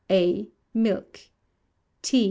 A. 0.09 0.49
Milk. 0.73 1.29
T. 2.01 2.19